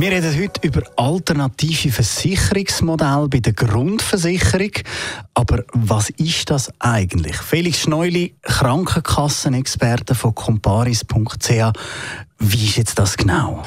[0.00, 4.70] wir reden heute über alternative Versicherungsmodelle bei der Grundversicherung.
[5.34, 7.36] Aber was ist das eigentlich?
[7.36, 11.72] Felix Schneuli, Krankenkassenexperte von comparis.ch.
[12.38, 13.62] Wie ist jetzt das genau?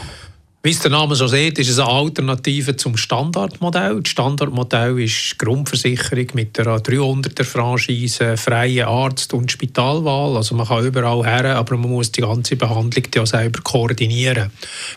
[0.66, 4.00] Wie der Name schon sieht, ist es eine Alternative zum Standardmodell.
[4.02, 10.38] Das Standardmodell ist Grundversicherung mit der 300er Franchise, freie Arzt- und Spitalwahl.
[10.38, 14.52] Also man kann überall her, aber man muss die ganze Behandlung ja selber koordinieren.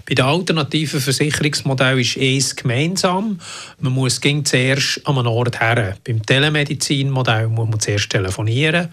[0.09, 3.41] Bei den alternativen Versicherungsmodell ist es gemeinsam.
[3.81, 5.97] Man muss zuerst an einen Ort her.
[6.07, 8.91] Beim Telemedizinmodell muss man zuerst telefonieren.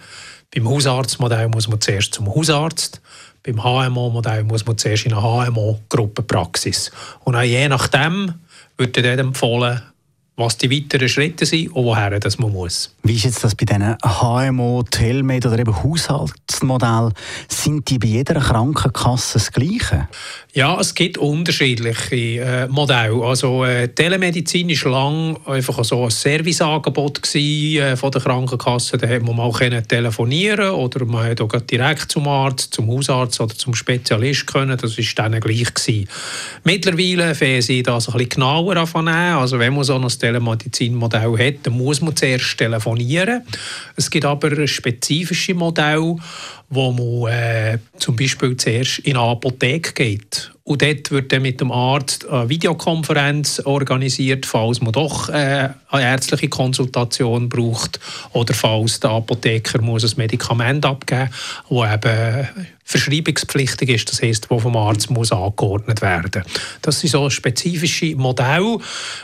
[0.52, 3.00] Beim Hausarztmodell muss man zuerst zum Hausarzt.
[3.44, 6.90] Beim HMO-Modell muss man zuerst in eine HMO-Gruppenpraxis.
[7.24, 8.34] Und auch je nachdem
[8.76, 9.82] wird dann empfohlen,
[10.36, 12.92] was die weiteren Schritte sind und woher das man muss.
[13.04, 17.10] Wie ist jetzt das bei diesen HMO, Telmed oder eben Haushaltsmodell?
[17.48, 20.08] Sind die bei jeder Krankenkasse das Gleiche?
[20.52, 23.22] Ja, es gibt unterschiedliche äh, Modelle.
[23.24, 28.98] Also äh, Telemedizin war lange einfach so ein Serviceangebot gewesen, äh, von der Krankenkasse.
[28.98, 33.74] Da konnte man mal telefonieren oder man konnte direkt zum Arzt, zum Hausarzt oder zum
[33.74, 34.76] Spezialist können.
[34.76, 36.08] Das war dann gleich gewesen.
[36.64, 39.08] Mittlerweile fangen sie das ein bisschen genauer an.
[39.08, 43.42] Also wenn man so ein Telemedizinmodell hat, dann muss man zuerst telefonieren.
[43.96, 46.16] Es gibt aber spezifische Modelle,
[46.70, 51.60] wo man äh, zum Beispiel zuerst in eine Apotheke geht und dort wird dann mit
[51.60, 58.00] dem Arzt eine Videokonferenz organisiert, falls man doch äh, eine ärztliche Konsultation braucht
[58.32, 61.28] oder falls der Apotheker muss ein Medikament abgeben
[61.68, 62.48] muss, das eben
[62.86, 66.44] verschreibungspflichtig ist, das heißt, wo vom Arzt muss angeordnet werden.
[66.82, 68.78] Das sind so spezifische Modelle.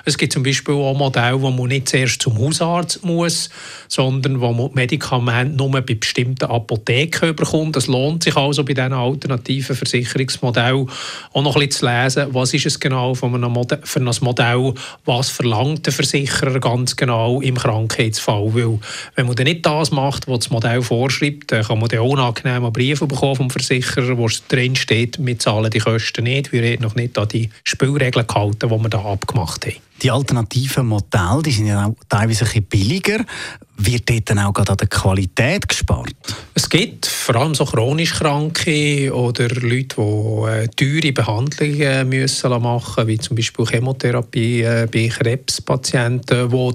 [0.06, 3.50] Es gibt zum Beispiel auch Modelle, wo man nicht zuerst zum Hausarzt muss,
[3.86, 7.76] sondern wo man Medikamente nur bei bestimmten Apotheken bekommt.
[7.76, 10.88] Das lohnt sich also bei diesen alternativen Versicherungsmodellen
[11.32, 14.74] auch noch bisschen zu lesen, was ist es genau für ein Modell, für ein Modell
[15.04, 18.54] was verlangt der Versicherer ganz genau im Krankheitsfall.
[18.54, 18.78] Weil
[19.14, 22.70] wenn man dann nicht das macht, was das Modell vorschreibt, dann kann man dann unangenehme
[22.70, 26.94] Briefe bekommen vom Versicherer, wo drin steht, wir zahlen die Kosten nicht, wir haben noch
[26.94, 29.76] nicht an die Spielregeln gehalten, die wir da abgemacht haben.
[30.02, 33.24] Die alternativen Modelle die sind ja auch teilweise ein bisschen billiger.
[33.82, 36.14] Wird dort dann auch gerade an der Qualität gespart?
[36.54, 43.06] Es gibt vor allem so chronisch Kranke oder Leute, die äh, teure Behandlungen müssen machen
[43.06, 46.72] wie zum Beispiel Chemotherapie äh, bei Krebspatienten, die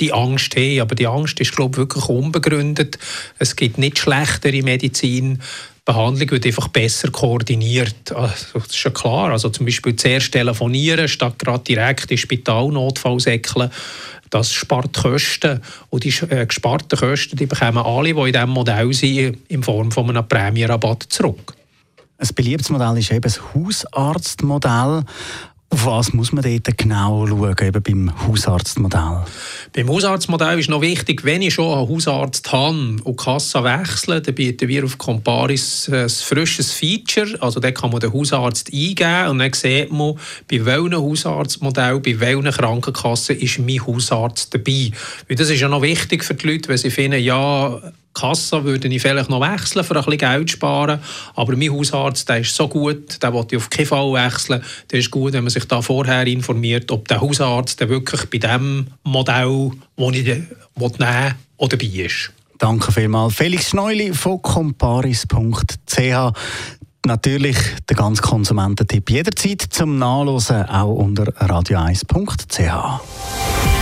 [0.00, 0.80] die Angst haben.
[0.80, 2.98] Aber die Angst ist, glaube ich, wirklich unbegründet.
[3.38, 5.40] Es gibt nicht schlechtere Medizin.
[5.84, 8.12] Behandlung wird einfach besser koordiniert.
[8.12, 9.32] Also, das ist ja klar.
[9.32, 13.70] Also zum Beispiel zuerst telefonieren, statt gerade direkt in Spitalnotfall säckeln.
[14.30, 15.60] Das spart Kosten.
[15.90, 19.90] Und die äh, gesparten Kosten die bekommen alle, die in diesem Modell sind, in Form
[19.90, 21.54] von einem Prämienrabatt zurück.
[22.16, 25.02] Ein beliebtes Modell ist eben das Hausarztmodell.
[25.72, 29.24] Auf was muss man dort genau schauen, eben beim Hausarztmodell?
[29.72, 34.20] Beim Hausarztmodell ist noch wichtig, wenn ich schon einen Hausarzt habe und die Kasse wechsle,
[34.20, 37.38] dann bieten wir auf Comparis ein frisches Feature.
[37.40, 42.20] Also da kann man den Hausarzt eingeben und dann sieht man, bei welchem Hausarztmodell, bei
[42.20, 44.90] welcher Krankenkasse ist mein Hausarzt dabei.
[45.26, 47.80] Weil das ist ja noch wichtig für die Leute, wenn sie finden, ja,
[48.14, 51.00] Kasse würde ich vielleicht noch wechseln, für ein bisschen Geld zu sparen.
[51.34, 54.62] Aber mein Hausarzt der ist so gut, der will ich auf keinen Fall wechseln.
[54.90, 58.38] Der ist gut, wenn man sich da vorher informiert, ob der Hausarzt der wirklich bei
[58.38, 62.32] dem Modell, das ich nehmen will, oder dabei ist.
[62.58, 63.34] Danke vielmals.
[63.34, 66.32] Felix Schneuli von comparis.ch.
[67.04, 67.56] Natürlich
[67.88, 73.81] der ganze Konsumententipp jederzeit zum Nachlesen, auch unter radio1.ch.